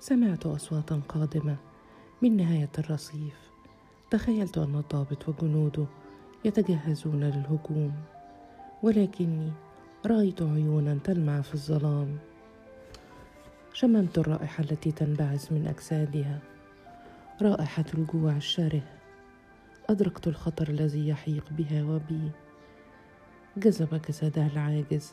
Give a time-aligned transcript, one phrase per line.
[0.00, 1.56] سمعت أصواتا قادمة
[2.22, 3.50] من نهاية الرصيف.
[4.10, 5.86] تخيلت أن الضابط وجنوده
[6.44, 7.92] يتجهزون للهجوم
[8.82, 9.52] ولكني
[10.06, 12.18] رأيت عيونا تلمع في الظلام.
[13.72, 16.38] شممت الرائحة التي تنبعث من أجسادها.
[17.42, 18.82] رائحة الجوع الشره.
[19.90, 22.30] أدركت الخطر الذي يحيق بها وبي.
[23.56, 25.12] جذب جسدها العاجز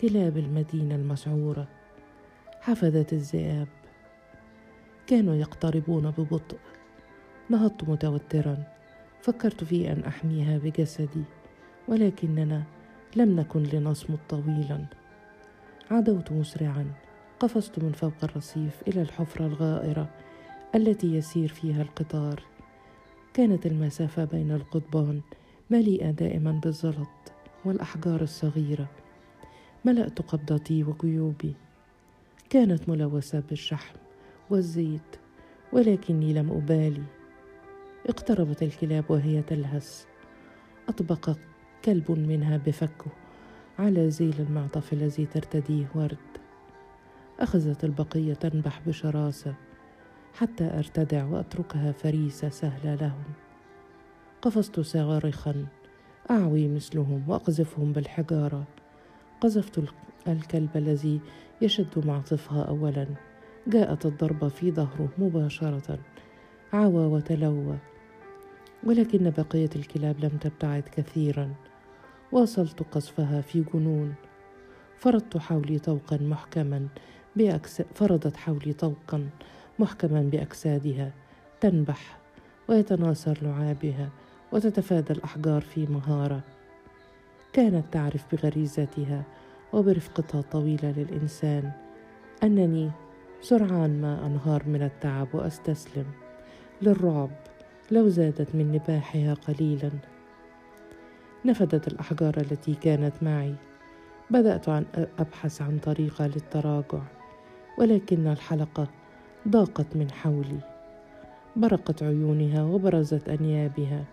[0.00, 1.68] كلاب المدينة المسعورة
[2.60, 3.77] حفدت الذئاب.
[5.08, 6.58] كانوا يقتربون ببطء.
[7.50, 8.56] نهضت متوترا.
[9.22, 11.24] فكرت في أن أحميها بجسدي
[11.88, 12.62] ولكننا
[13.16, 14.84] لم نكن لنصمت طويلا.
[15.90, 16.92] عدوت مسرعا.
[17.40, 20.08] قفزت من فوق الرصيف إلى الحفرة الغائرة
[20.74, 22.42] التي يسير فيها القطار.
[23.34, 25.20] كانت المسافة بين القضبان
[25.70, 27.32] مليئة دائما بالزلط
[27.64, 28.88] والأحجار الصغيرة.
[29.84, 31.54] ملأت قبضتي وجيوبي
[32.50, 34.07] كانت ملوثة بالشحم.
[34.50, 35.16] والزيت
[35.72, 37.02] ولكني لم أبالي.
[38.08, 40.04] اقتربت الكلاب وهي تلهث
[40.88, 41.36] أطبق
[41.84, 43.10] كلب منها بفكه
[43.78, 46.16] على زيل المعطف الذي ترتديه ورد.
[47.40, 49.54] أخذت البقية تنبح بشراسه
[50.34, 53.24] حتى أرتدع وأتركها فريسة سهله لهم.
[54.42, 55.66] قفزت صارخا
[56.30, 58.64] أعوي مثلهم وأقذفهم بالحجارة.
[59.40, 59.82] قذفت
[60.28, 61.20] الكلب الذي
[61.62, 63.06] يشد معطفها اولا.
[63.66, 65.98] جاءت الضربة في ظهره مباشرة.
[66.72, 67.76] عوى وتلوى.
[68.84, 71.54] ولكن بقية الكلاب لم تبتعد كثيرا.
[72.32, 74.14] واصلت قصفها في جنون.
[74.96, 76.88] فرضت حولي طوقا محكما
[77.36, 77.82] بأكس...
[77.94, 79.28] فرضت حولي طوقا
[79.78, 81.12] محكما بأجسادها.
[81.60, 82.18] تنبح
[82.68, 84.08] ويتناثر لعابها
[84.52, 86.40] وتتفادى الأحجار في مهارة.
[87.52, 89.22] كانت تعرف بغريزتها
[89.72, 91.72] وبرفقتها الطويلة للإنسان.
[92.42, 92.90] أنني
[93.40, 96.06] سرعان ما أنهار من التعب وأستسلم
[96.82, 97.30] للرعب
[97.90, 99.90] لو زادت من نباحها قليلا.
[101.44, 103.54] نفدت الأحجار التي كانت معي.
[104.30, 104.84] بدأت عن
[105.18, 107.02] أبحث عن طريقة للتراجع
[107.78, 108.86] ولكن الحلقة
[109.48, 110.60] ضاقت من حولي.
[111.56, 114.04] برقت عيونها وبرزت أنيابها.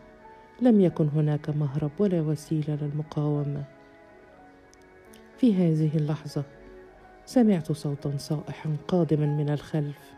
[0.61, 3.63] لم يكن هناك مهرب ولا وسيلة للمقاومة.
[5.37, 6.43] في هذه اللحظة
[7.25, 10.13] سمعت صوتا صائحا قادما من الخلف.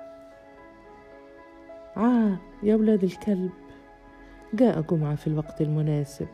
[1.95, 3.51] عا يا ولاد الكلب
[4.53, 6.27] جاء جمعة في الوقت المناسب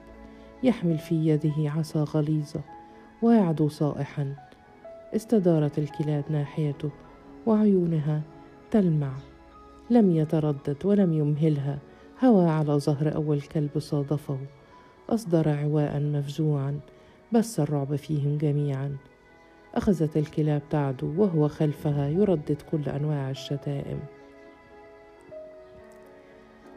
[0.64, 2.62] يحمل في يده عصا غليظة
[3.22, 4.36] ويعدو صائحا.
[5.16, 6.90] استدارت الكلاب ناحيته
[7.46, 8.22] وعيونها
[8.72, 9.14] تلمع.
[9.90, 11.80] لم يتردد ولم يمهلها
[12.24, 14.38] هوى على ظهر أول كلب صادفه.
[15.10, 16.80] أصدر عواء مفزوعا
[17.32, 18.98] بث الرعب فيهم جميعا.
[19.76, 24.00] أخذت الكلاب تعدو وهو خلفها يردد كل أنواع الشتائم.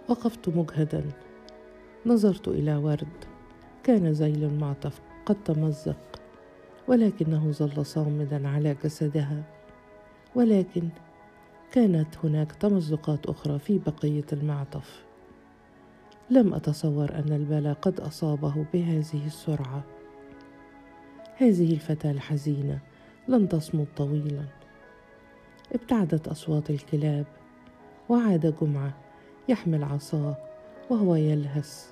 [0.08, 1.04] وقفت مجهدا.
[2.06, 3.24] نظرت إلى ورد.
[3.84, 6.20] كان زيل المعطف قد تمزق
[6.88, 9.42] ولكنه ظل صامدا على جسدها.
[10.34, 10.88] ولكن
[11.72, 15.04] كانت هناك تمزقات أخرى في بقية المعطف.
[16.30, 19.84] لم أتصور أن البلاء قد أصابه بهذه السرعة.
[21.38, 22.78] هذه الفتاة الحزينة
[23.28, 24.44] لن تصمت طويلا.
[25.72, 27.26] ابتعدت أصوات الكلاب
[28.08, 28.94] وعاد جمعة
[29.48, 30.36] يحمل عصاه
[30.90, 31.90] وهو يلهث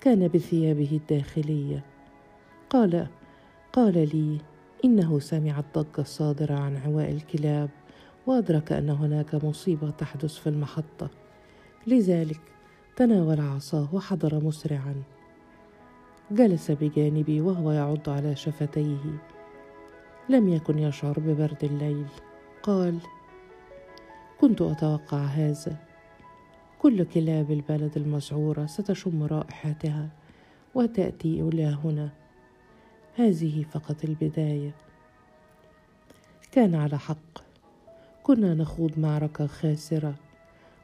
[0.00, 1.84] كان بثيابه الداخلية.
[2.70, 3.06] قال
[3.72, 4.38] قال لي
[4.84, 7.70] إنه سمع الضجة الصادرة عن عواء الكلاب
[8.26, 11.10] وأدرك أن هناك مصيبة تحدث في المحطة.
[11.86, 12.40] لذلك
[12.96, 15.02] تناول عصاه وحضر مسرعا.
[16.32, 19.18] جلس بجانبي وهو يعض على شفتيه.
[20.28, 22.06] لم يكن يشعر ببرد الليل.
[22.62, 22.98] قال
[24.40, 25.76] كنت أتوقع هذا.
[26.78, 30.08] كل كلاب البلد المسعوره ستشم رائحتها
[30.74, 32.10] وتأتي إلى هنا.
[33.16, 34.70] هذه فقط البداية.
[36.52, 37.42] كان على حق.
[38.22, 40.14] كنا نخوض معركة خاسرة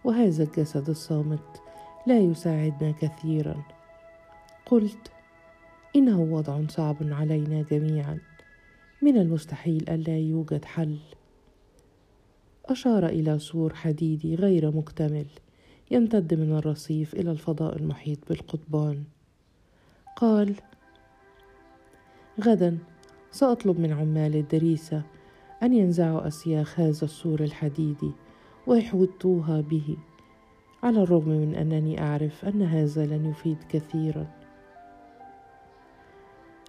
[0.04, 1.62] وهذا الجسد الصامت
[2.06, 3.62] لا يساعدنا كثيرا.
[4.66, 5.10] قلت
[5.96, 8.18] إنه وضع صعب علينا جميعا.
[9.02, 10.98] من المستحيل ألا يوجد حل.
[12.66, 15.26] أشار إلى سور حديدي غير مكتمل
[15.90, 19.04] يمتد من الرصيف إلى الفضاء المحيط بالقضبان.
[20.16, 20.54] قال
[22.40, 22.78] غدا
[23.30, 25.02] سأطلب من عمال الدريسة
[25.62, 28.10] أن ينزعوا أسياخ هذا السور الحديدي
[28.66, 29.96] ويحوطوها به
[30.82, 34.45] على الرغم من أنني أعرف أن هذا لن يفيد كثيرا.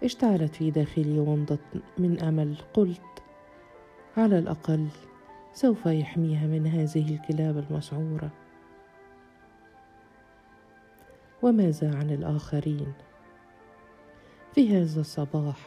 [0.03, 1.57] اشتعلت في داخلي ومضة
[1.97, 2.55] من أمل.
[2.73, 3.01] قلت
[4.17, 4.87] على الأقل
[5.53, 8.29] سوف يحميها من هذه الكلاب المسعوره
[11.41, 12.93] وماذا عن الآخرين.
[14.55, 15.57] في هذا الصباح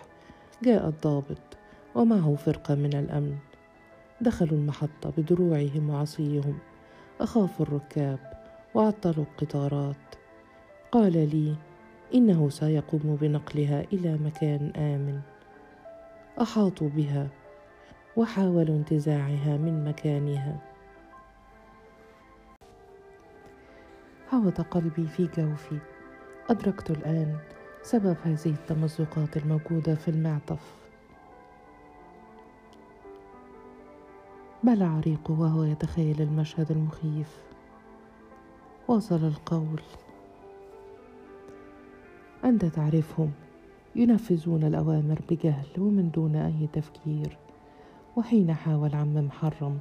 [0.62, 1.56] جاء الضابط
[1.94, 3.36] ومعه فرقة من الأمن.
[4.20, 6.58] دخلوا المحطة بدروعهم وعصيهم.
[7.20, 8.18] أخافوا الركاب
[8.74, 9.96] وعطلوا القطارات.
[10.92, 11.54] قال لي
[12.14, 15.20] إنه سيقوم بنقلها إلى مكان آمن.
[16.42, 17.28] أحاطوا بها
[18.16, 20.60] وحاولوا انتزاعها من مكانها.
[24.30, 25.78] هبط قلبي في جوفي.
[26.50, 27.38] أدركت الآن
[27.82, 30.74] سبب هذه التمزقات الموجودة في المعطف.
[34.62, 37.38] بلع ريقه وهو يتخيل المشهد المخيف.
[38.88, 39.80] واصل القول.
[42.44, 43.30] أنت تعرفهم
[43.96, 47.38] ينفذون الأوامر بجهل ومن دون أي تفكير.
[48.16, 49.78] وحين حاول عم محرم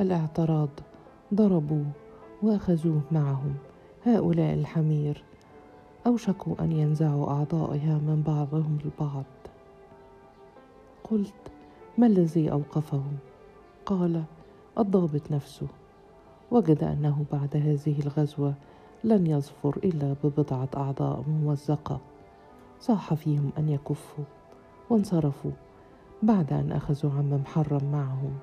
[0.00, 0.68] الإعتراض
[1.34, 1.86] ضربوه
[2.42, 3.54] وأخذوه معهم.
[4.06, 5.24] هؤلاء الحمير
[6.06, 9.24] أوشكوا أن ينزعوا أعضائها من بعضهم البعض.
[11.10, 11.52] قلت
[11.98, 13.16] ما الذي أوقفهم؟
[13.86, 14.22] قال
[14.78, 15.66] الضابط نفسه.
[16.50, 18.54] وجد أنه بعد هذه الغزوة
[19.04, 22.00] لن يظفر إلا ببضعة أعضاء ممزقة.
[22.80, 24.24] صاح فيهم أن يكفوا
[24.90, 25.50] وانصرفوا
[26.22, 28.38] بعد أن أخذوا عم محرم معهم.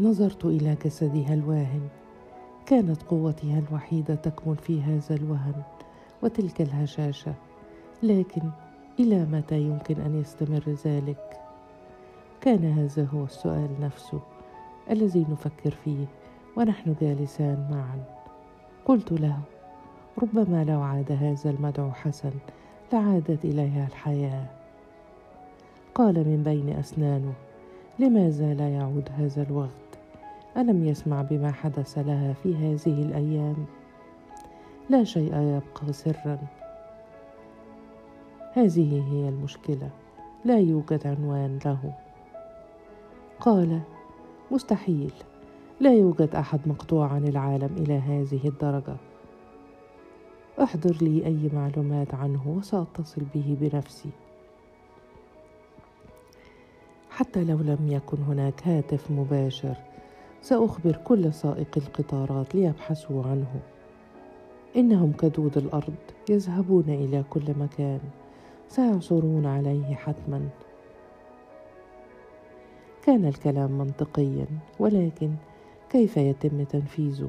[0.00, 1.88] نظرت إلى جسدها الواهن.
[2.66, 5.62] كانت قوتها الوحيدة تكمن في هذا الوهن
[6.22, 7.34] وتلك الهشاشة
[8.02, 8.42] لكن
[9.00, 11.40] إلى متى يمكن أن يستمر ذلك؟
[12.40, 14.20] كان هذا هو السؤال نفسه
[14.90, 16.06] الذي نفكر فيه.
[16.56, 18.04] ونحن جالسان معا.
[18.84, 19.38] قلت له
[20.22, 22.32] ربما لو عاد هذا المدعو حسن
[22.92, 24.46] لعادت إليها الحياة.
[25.94, 27.32] قال من بين أسنانه
[27.98, 29.98] لماذا لا يعود هذا الوقت؟
[30.56, 33.66] ألم يسمع بما حدث لها في هذه الأيام؟
[34.90, 36.38] لا شيء يبقى سرا.
[38.52, 39.90] هذه هي المشكلة
[40.44, 41.92] لا يوجد عنوان له.
[43.40, 43.80] قال
[44.50, 45.12] مستحيل.
[45.82, 48.96] لا يوجد أحد مقطوع عن العالم إلى هذه الدرجة.
[50.62, 54.10] أحضر لي أي معلومات عنه وسأتصل به بنفسي.
[57.10, 59.74] حتى لو لم يكن هناك هاتف مباشر
[60.42, 63.60] سأخبر كل سائقي القطارات ليبحثوا عنه.
[64.76, 65.94] إنهم كدود الأرض
[66.30, 68.00] يذهبون إلى كل مكان
[68.68, 70.48] سيعثرون عليه حتما.
[73.04, 74.46] كان الكلام منطقيا
[74.78, 75.30] ولكن
[75.92, 77.28] كيف يتم تنفيذه؟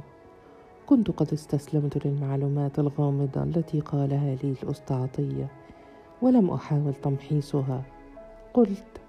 [0.86, 5.48] كنت قد استسلمت للمعلومات الغامضة التي قالها لي الاسطى عطيه
[6.22, 7.84] ولم أحاول تمحيصها.
[8.54, 9.02] قلت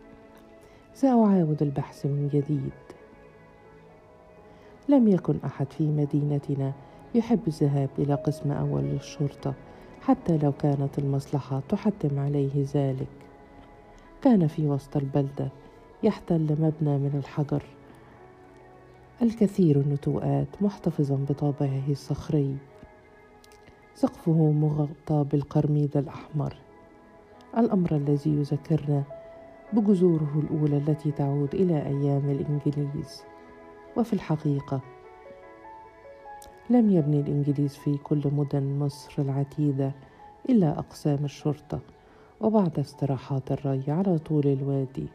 [0.94, 2.72] سأعاود البحث من جديد.
[4.88, 6.72] لم يكن أحد في مدينتنا
[7.14, 9.54] يحب الذهاب إلى قسم أول للشرطة
[10.00, 13.08] حتى لو كانت المصلحة تحتم عليه ذلك.
[14.22, 15.48] كان في وسط البلدة
[16.02, 17.62] يحتل مبنى من الحجر.
[19.22, 22.56] الكثير النتوءات محتفظا بطابعه الصخري.
[23.94, 26.56] سقفه مغطى بالقرميد الأحمر.
[27.58, 29.02] الأمر الذي يذكرنا
[29.72, 33.22] بجذوره الأولى التي تعود إلى أيام الإنجليز.
[33.96, 34.80] وفي الحقيقة
[36.70, 39.92] لم يبني الإنجليز في كل مدن مصر العتيدة
[40.48, 41.80] إلا أقسام الشرطة
[42.40, 45.06] وبعض استراحات الري على طول الوادي.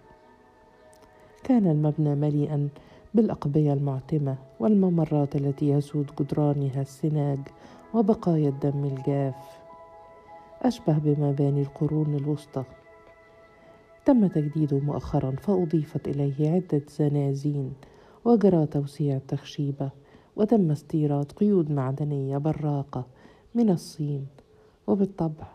[1.43, 2.69] كان المبنى مليئا
[3.13, 7.39] بالأقبية المعتمة والممرات التي يسود جدرانها السناج
[7.93, 9.59] وبقايا الدم الجاف.
[10.61, 12.63] أشبه بمباني القرون الوسطى.
[14.05, 17.73] تم تجديده مؤخرا فأضيفت إليه عدة زنازين
[18.25, 19.89] وجرى توسيع التخشيبة
[20.35, 23.05] وتم استيراد قيود معدنية براقة
[23.55, 24.27] من الصين.
[24.87, 25.47] وبالطبع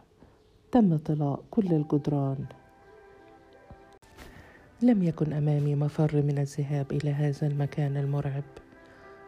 [0.72, 2.46] تم طلاء كل الجدران.
[4.84, 8.42] لم يكن أمامي مفر من الذهاب إلى هذا المكان المرعب.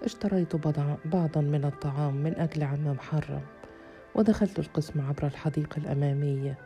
[0.03, 0.57] اشتريت
[1.05, 3.41] بعضا من الطعام من أجل عم محرم
[4.15, 6.59] ودخلت القسم عبر الحديقة الأمامية.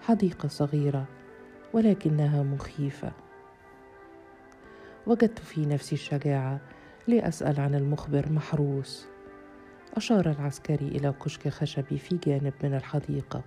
[0.00, 1.04] حديقة صغيرة
[1.72, 3.12] ولكنها مخيفة.
[5.06, 6.60] وجدت في نفسي الشجاعة
[7.08, 9.06] لأسأل عن المخبر محروس.
[9.96, 13.42] أشار العسكري إلى كشك خشبي في جانب من الحديقة.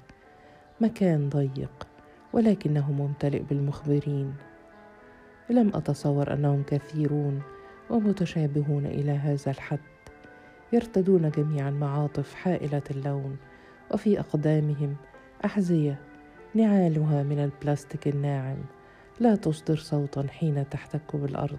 [0.82, 1.88] مكان ضيق
[2.34, 4.34] ولكنه ممتلئ بالمخبرين.
[5.50, 7.42] لم أتصور أنهم كثيرون
[7.90, 9.80] ومتشابهون إلى هذا الحد
[10.74, 13.38] يرتدون جميعا معاطف حائلة اللون
[13.92, 14.96] وفي أقدامهم
[15.46, 16.00] أحذية
[16.56, 18.58] نعالها من البلاستيك الناعم
[19.20, 21.58] لا تصدر صوتا حين تحتك بالأرض.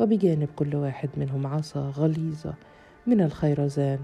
[0.00, 2.54] وبجانب كل واحد منهم عصا غليظة
[3.06, 3.98] من الخيرزان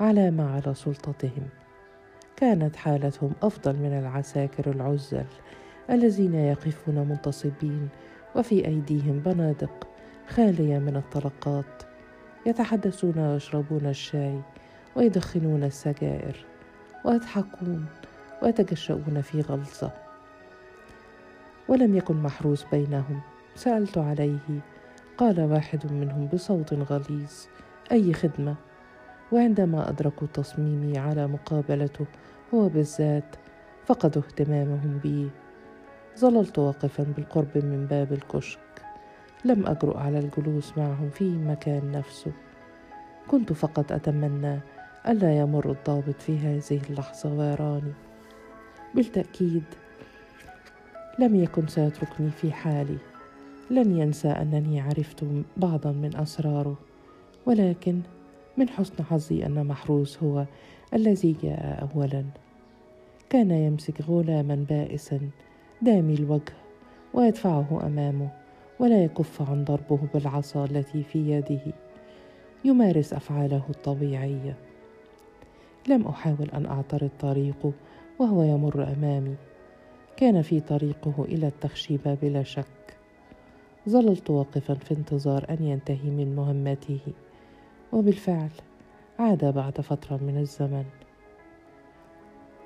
[0.00, 1.48] علامة على سلطتهم.
[2.36, 5.24] كانت حالتهم أفضل من العساكر العزل
[5.90, 7.88] الذين يقفون منتصبين
[8.36, 9.88] وفي أيديهم بنادق
[10.28, 11.82] خالية من الطلقات.
[12.46, 14.40] يتحدثون ويشربون الشاي
[14.96, 16.36] ويدخنون السجائر
[17.04, 17.86] ويضحكون
[18.42, 19.90] ويتجشؤون في غلظة.
[21.68, 23.20] ولم يكن محروس بينهم.
[23.54, 24.60] سألت عليه.
[25.18, 27.32] قال واحد منهم بصوت غليظ.
[27.92, 28.54] أي خدمة؟
[29.32, 32.06] وعندما أدركوا تصميمي على مقابلته
[32.54, 33.36] هو بالذات
[33.86, 35.30] فقدوا اهتمامهم بي.
[36.18, 38.58] ظللت واقفا بالقرب من باب الكشك.
[39.44, 42.32] لم أجرؤ على الجلوس معهم في مكان نفسه.
[43.28, 44.60] كنت فقط أتمنى
[45.08, 47.92] ألا يمر الضابط في هذه اللحظة ويراني.
[48.94, 49.64] بالتأكيد
[51.18, 52.98] لم يكن سيتركني في حالي.
[53.70, 55.24] لن ينسى أنني عرفت
[55.56, 56.76] بعضا من أسراره.
[57.46, 58.00] ولكن
[58.56, 60.44] من حسن حظي أن محروس هو
[60.94, 62.24] الذي جاء أولا.
[63.30, 65.20] كان يمسك غلاما بائسا.
[65.82, 66.52] دامي الوجه
[67.14, 68.28] ويدفعه أمامه
[68.80, 71.72] ولا يكف عن ضربه بالعصا التي في يده.
[72.64, 74.56] يمارس أفعاله الطبيعية.
[75.88, 77.72] لم أحاول أن أعترض طريقه
[78.18, 79.34] وهو يمر أمامي.
[80.16, 82.96] كان في طريقه إلى التخشيبة بلا شك.
[83.88, 87.00] ظللت واقفا في انتظار أن ينتهي من مهمته.
[87.92, 88.50] وبالفعل
[89.18, 90.84] عاد بعد فترة من الزمن.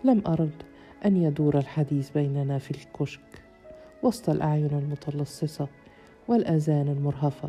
[0.04, 0.62] لم أرد.
[1.04, 3.42] أن يدور الحديث بيننا في الكشك
[4.02, 5.68] وسط الأعين المتلصصة
[6.28, 7.48] والآذان المرهفة.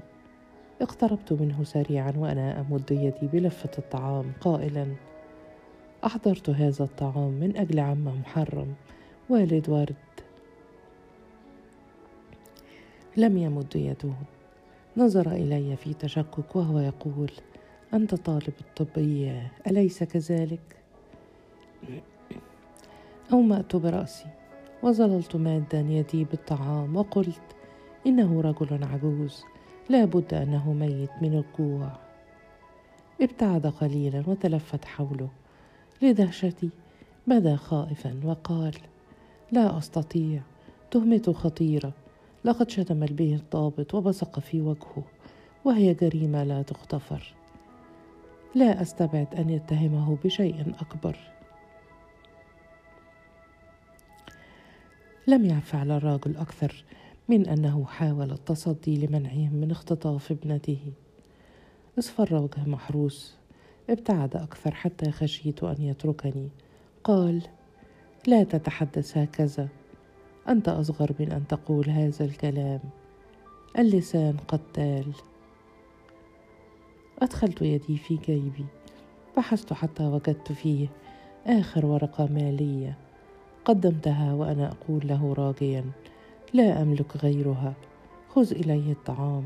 [0.82, 4.88] اقتربت منه سريعا وأنا أمد يدي بلفة الطعام قائلا
[6.06, 8.74] أحضرت هذا الطعام من أجل عم محرم
[9.30, 9.96] والد ورد.
[13.18, 14.14] لم يمد يده.
[14.98, 17.32] نظر إلي في تشكك وهو يقول
[17.94, 20.78] أنت طالب الطبية أليس كذلك؟
[23.34, 24.26] أومأت برأسي
[24.84, 27.42] وظللت مادا يدي بالطعام وقلت
[28.06, 29.44] إنه رجل عجوز
[29.90, 31.92] لا بد أنه ميت من الجوع.
[33.22, 35.30] ابتعد قليلا وتلفت حوله.
[36.02, 36.70] لدهشتي
[37.28, 38.76] بدا خائفا وقال
[39.52, 40.42] لا أستطيع
[40.92, 41.92] تهمته خطيرة.
[42.46, 45.04] لقد شتم به الضابط وبصق في وجهه
[45.66, 47.34] وهي جريمة لا تغتفر.
[48.56, 51.37] لا أستبعد أن يتهمه بشيء أكبر.
[55.30, 56.84] لم يعف على الراجل أكثر
[57.30, 60.80] من أنه حاول التصدي لمنعهم من اختطاف ابنته.
[62.00, 63.36] اصفر وجه محروس
[63.90, 66.50] ابتعد أكثر حتى خشيت أن يتركني.
[67.04, 67.42] قال
[68.28, 69.68] لا تتحدث هكذا.
[70.50, 72.80] أنت أصغر من أن تقول هذا الكلام.
[73.80, 75.12] اللسان قتال
[77.22, 78.66] أدخلت يدي في جيبي.
[79.38, 80.88] بحثت حتى وجدت فيه
[81.46, 83.07] آخر ورقة مالية.
[83.68, 85.86] قدمتها وأنا أقول له راجيا
[86.54, 87.74] لا أملك غيرها
[88.30, 89.44] خذ إلي الطعام.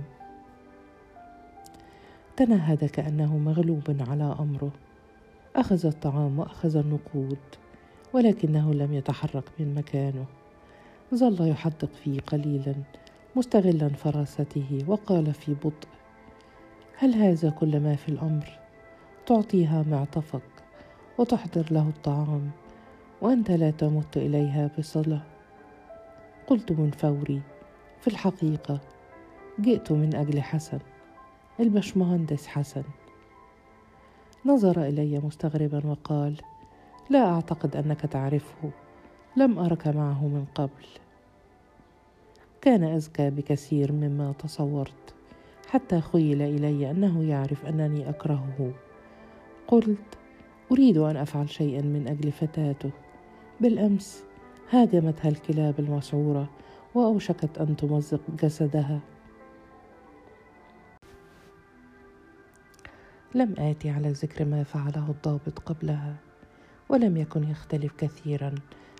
[2.37, 4.71] تنهد كأنه مغلوب على أمره.
[5.55, 7.37] أخذ الطعام وأخذ النقود
[8.13, 10.25] ولكنه لم يتحرك من مكانه.
[11.15, 12.75] ظل يحدق فيه قليلا
[13.35, 15.87] مستغلا فراسته وقال في بطء
[16.97, 18.59] هل هذا كل ما في الأمر؟
[19.25, 20.41] تعطيها معطفك
[21.17, 22.51] وتحضر له الطعام.
[23.21, 25.21] وأنت لا تمت إليها بصله
[26.47, 27.41] قلت من فوري
[28.01, 28.79] في الحقيقة
[29.59, 30.79] جئت من أجل حسن
[31.59, 32.83] البشمهندس حسن.
[34.45, 36.35] نظر إلي مستغربا وقال
[37.09, 38.71] لا أعتقد أنك تعرفه
[39.37, 40.85] لم أرك معه من قبل.
[42.61, 45.13] كان اذكى بكثير مما تصورت
[45.69, 48.71] حتى خيل إلي أنه يعرف أنني أكرهه.
[49.67, 50.17] قلت
[50.71, 52.91] أريد أن أفعل شيئا من أجل فتاته.
[53.61, 54.23] بالأمس
[54.69, 56.49] هاجمتها الكلاب المسعوره
[56.95, 58.99] وأوشكت أن تمزق جسدها.
[63.35, 66.15] لم آتي على ذكر ما فعله الضابط قبلها
[66.89, 68.55] ولم يكن يختلف كثيرا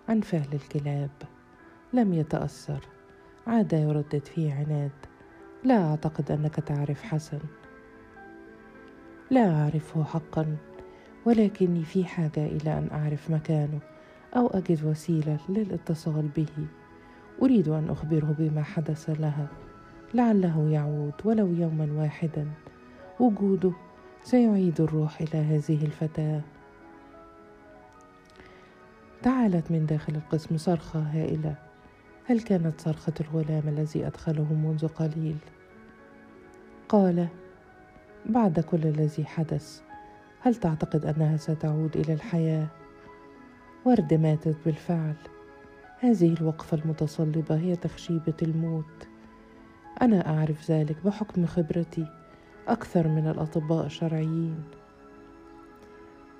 [0.10, 1.10] عن فعل الكلاب.
[1.94, 2.88] لم يتأثر
[3.48, 4.92] عاد يردد في عناد.
[5.64, 7.40] لا أعتقد أنك تعرف حسن.
[9.32, 10.58] لا أعرفه حقا
[11.26, 13.91] ولكني في حاجة إلى أن أعرف مكانه
[14.36, 16.68] أو أجد وسيلة للاتصال به.
[17.42, 19.48] أريد أن أخبره بما حدث لها.
[20.14, 22.48] لعله يعود ولو يوما واحدا.
[23.20, 23.72] وجوده
[24.24, 26.42] سيعيد الروح إلى هذه الفتاة.
[29.24, 31.56] تعالت من داخل القسم صرخة هائلة.
[32.26, 35.38] هل كانت صرخة الغلام الذي أدخله منذ قليل؟
[36.90, 37.28] قال
[38.26, 39.82] بعد كل الذي حدث
[40.42, 42.68] هل تعتقد أنها ستعود إلى الحياة؟
[43.86, 45.16] ورد ماتت بالفعل.
[46.00, 49.08] هذه الوقفة المتصلبة هي تخشيبة الموت.
[50.02, 52.08] أنا أعرف ذلك بحكم خبرتي.
[52.68, 54.64] أكثر من الأطباء الشرعيين.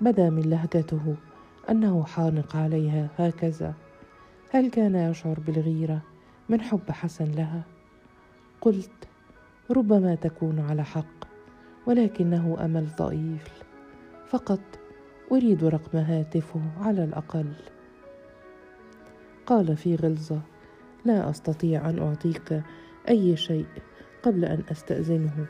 [0.00, 1.16] بدا من لهجته
[1.70, 3.74] أنه حانق عليها هكذا.
[4.50, 6.02] هل كان يشعر بالغيرة
[6.48, 7.62] من حب حسن لها؟
[8.60, 9.08] قلت
[9.70, 11.24] ربما تكون على حق
[11.86, 13.42] ولكنه أمل ضئيل.
[14.28, 14.60] فقط
[15.32, 17.52] أريد رقم هاتفه على الأقل.
[19.46, 20.40] قال في غلظة
[21.04, 22.62] لا أستطيع أن أعطيك
[23.08, 23.66] أي شيء
[24.22, 25.46] قبل أن أستأذنه.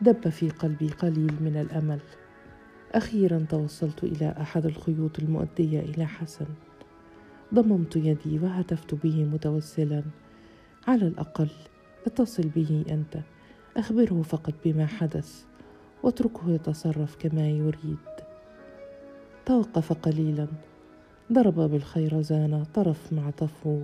[0.00, 2.00] دب في قلبي قليل من الأمل.
[2.92, 6.46] أخيرا توصلت إلى أحد الخيوط المؤدية إلى حسن.
[7.54, 10.02] ضممت يدي وهتفت به متوسلا.
[10.86, 11.50] على الأقل
[12.06, 13.18] اتصل به أنت.
[13.76, 15.44] أخبره فقط بما حدث
[16.02, 17.98] واتركه يتصرف كما يريد.
[19.46, 20.46] توقف قليلا.
[21.32, 23.80] ضرب بالخيرزانه طرف مع طفو.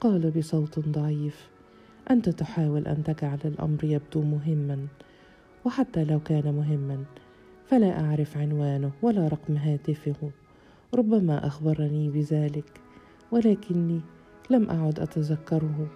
[0.00, 1.50] قال بصوت ضعيف
[2.10, 4.86] أنت تحاول أن تجعل الأمر يبدو مهما.
[5.64, 7.04] وحتى لو كان مهما
[7.66, 10.30] فلا أعرف عنوانه ولا رقم هاتفه.
[10.94, 12.80] ربما أخبرني بذلك
[13.32, 14.00] ولكني
[14.50, 15.88] لم أعد أتذكره.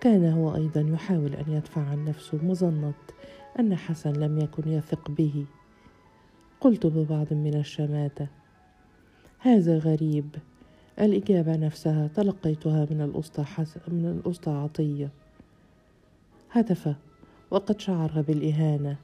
[0.00, 2.92] كان هو أيضا يحاول أن يدفع عن نفسه مظنة
[3.58, 5.44] أن حسن لم يكن يثق به.
[6.60, 8.26] قلت ببعض من الشماتة
[9.38, 10.36] هذا غريب.
[11.00, 15.10] الإجابة نفسها تلقيتها من الأسطى حسن من الأسطى عطية.
[16.52, 16.94] هتف
[17.50, 18.96] وقد شعر بالإهانة.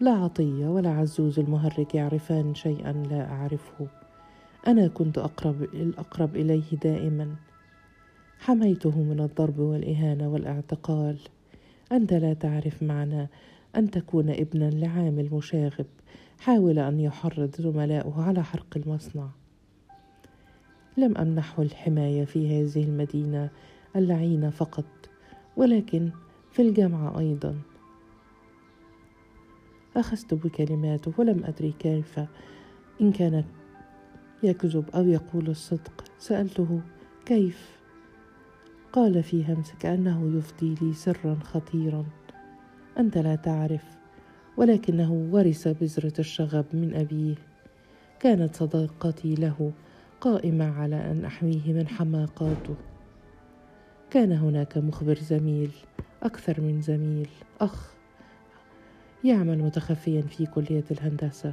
[0.00, 3.86] لا عطية ولا عزوز المهرج يعرفان شيئا لا أعرفه.
[4.66, 7.34] أنا كنت أقرب الأقرب إليه دائما.
[8.38, 11.18] حميته من الضرب والإهانة والاعتقال.
[11.92, 13.28] أنت لا تعرف معنى
[13.76, 15.86] أن تكون ابنا لعامل مشاغب
[16.38, 19.28] حاول أن يحرض زملائه على حرق المصنع.
[20.96, 23.50] لم أمنحه الحماية في هذه المدينة
[23.96, 24.84] اللعينة فقط
[25.56, 26.10] ولكن
[26.50, 27.58] في الجامعة أيضا.
[29.96, 32.20] أخذت بكلماته ولم أدري كيف.
[33.00, 33.44] إن كان
[34.42, 36.80] يكذب أو يقول الصدق سألته
[37.26, 37.77] كيف؟
[38.98, 42.04] قال في همس كأنه يفضي لي سرا خطيرا.
[42.98, 43.82] أنت لا تعرف
[44.56, 47.34] ولكنه ورث بذرة الشغب من أبيه.
[48.20, 49.72] كانت صداقتي له
[50.20, 52.74] قائمة على أن أحميه من حماقاته.
[54.10, 55.70] كان هناك مخبر زميل
[56.22, 57.28] أكثر من زميل
[57.60, 57.94] أخ
[59.24, 61.52] يعمل متخفيا في كلية الهندسة.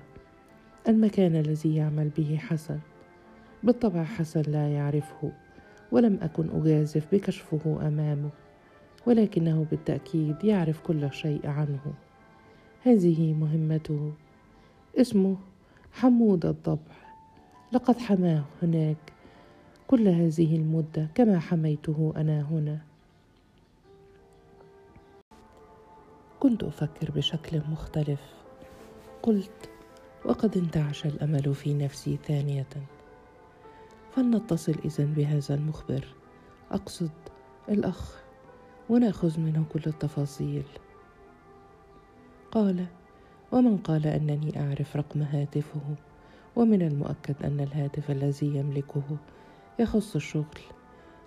[0.87, 2.79] المكان الذي يعمل به حسن.
[3.63, 5.44] بالطبع حسن لا يعرفه.
[5.91, 8.29] ولم أكن أجازف بكشفه أمامه
[9.05, 11.93] ولكنه بالتأكيد يعرف كل شيء عنه.
[12.83, 14.13] هذه مهمته.
[14.97, 15.37] اسمه
[15.91, 16.95] حمود الضبع.
[17.71, 18.97] لقد حماه هناك.
[19.87, 22.79] كل هذه المدة كما حميته أنا هنا.
[26.39, 28.21] كنت أفكر بشكل مختلف.
[29.23, 29.69] قلت
[30.25, 32.67] وقد انتعش الأمل في نفسي ثانية.
[34.15, 36.05] فلنتصل إذا بهذا المخبر.
[36.71, 37.11] أقصد
[37.69, 38.23] الأخ.
[38.89, 40.63] ونأخذ منه كل التفاصيل.
[42.51, 42.85] قال
[43.51, 45.81] ومن قال أنني أعرف رقم هاتفه؟
[46.55, 49.03] ومن المؤكد أن الهاتف الذي يملكه
[49.79, 50.59] يخص الشغل.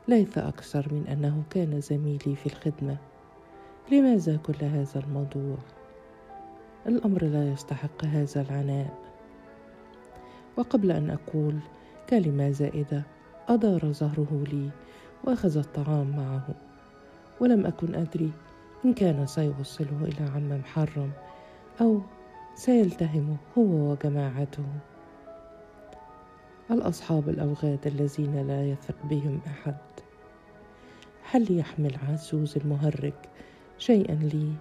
[0.09, 2.96] ليس أكثر من أنه كان زميلي في الخدمة.
[3.92, 5.57] لماذا كل هذا الموضوع؟
[6.87, 8.98] الأمر لا يستحق هذا العناء.
[10.57, 11.59] وقبل أن أقول
[12.11, 13.03] كلمه زائده
[13.49, 14.71] ادار ظهره لي
[15.25, 16.49] وأخذ الطعام معه.
[17.40, 18.33] ولم أكن أدري
[18.85, 21.11] إن كان سيوصله إلى عم محرم
[21.81, 22.01] أو
[22.55, 24.64] سيلتهمه هو وجماعته.
[26.71, 29.77] الأصحاب الأوغاد الذين لا يثق بهم أحد.
[31.31, 33.12] هل يحمل عزوز المهرج
[33.79, 34.53] شيئا لي؟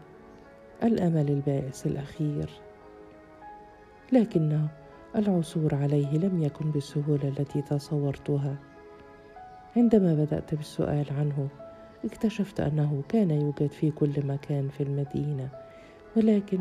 [0.83, 2.49] الأمل البائس الأخير.
[4.13, 4.67] لكن
[5.17, 8.55] العثور عليه لم يكن بالسهولة التي تصورتها.
[9.77, 11.47] عندما بدأت بالسؤال عنه
[12.05, 15.49] اكتشفت أنه كان يوجد في كل مكان في المدينة
[16.15, 16.59] ولكن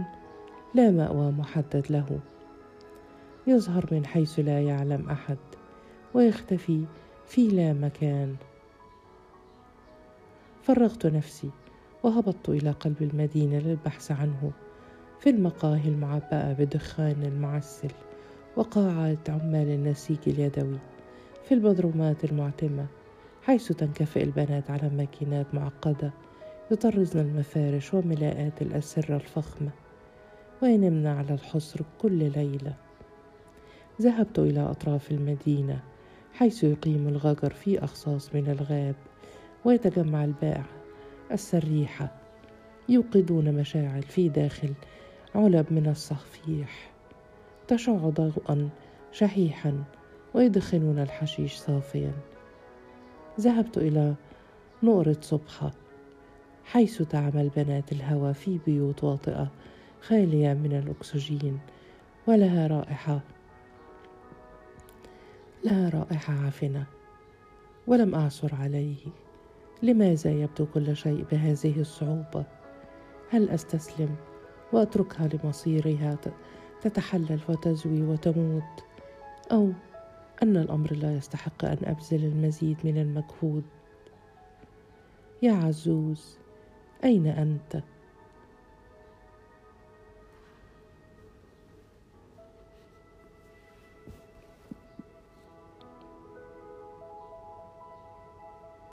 [0.75, 2.21] لا مأوى محدد له.
[3.47, 5.39] يظهر من حيث لا يعلم أحد
[6.15, 6.85] ويختفي
[7.27, 8.37] في لا مكان.
[10.63, 11.51] فرغت نفسي
[12.03, 14.51] وهبطت إلى قلب المدينة للبحث عنه
[15.21, 18.06] في المقاهي المعبأة بدخان المعسل.
[18.57, 20.79] وقاعات عمال النسيج اليدوي
[21.45, 22.87] في البدرومات المعتمة
[23.43, 26.13] حيث تنكفئ البنات على ماكينات معقدة
[26.71, 29.71] يطرزن المفارش وملاءات الأسرة الفخمة
[30.63, 32.75] وينمن على الحصر كل ليلة.
[34.03, 35.81] ذهبت إلى أطراف المدينة
[36.33, 38.95] حيث يقيم الغجر في أخصاص من الغاب
[39.65, 40.65] ويتجمع البائع
[41.33, 42.13] السريحة
[42.89, 44.73] يوقدون مشاعل في داخل
[45.35, 46.96] علب من الصفيح.
[47.69, 48.69] تشع ضوءا
[49.13, 49.85] شحيحا
[50.35, 52.13] ويدخنون الحشيش صافيا.
[53.41, 54.15] ذهبت إلى
[54.83, 55.71] نقرة صبحة
[56.65, 59.51] حيث تعمل بنات الهوى في بيوت واطئة
[60.01, 61.59] خالية من الأكسجين
[62.27, 63.21] ولها رائحة
[65.65, 66.87] لها رائحة عفنة
[67.87, 68.97] ولم أعثر عليه.
[69.83, 72.45] لماذا يبدو كل شيء بهذه الصعوبة؟
[73.31, 74.17] هل أستسلم
[74.73, 76.19] وأتركها لمصيرها؟
[76.83, 78.85] تتحلل وتزوي وتموت
[79.53, 79.71] أو
[80.43, 83.65] أن الأمر لا يستحق أن أبذل المزيد من المجهود
[85.43, 86.39] يا عزوز
[87.05, 87.83] أين أنت؟